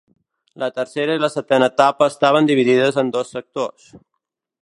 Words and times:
La 0.61 0.69
tercera 0.77 1.17
i 1.17 1.21
la 1.23 1.29
setena 1.33 1.67
etapa 1.73 2.09
estaven 2.13 2.49
dividides 2.53 2.99
en 3.05 3.13
dos 3.19 3.35
sectors. 3.37 3.93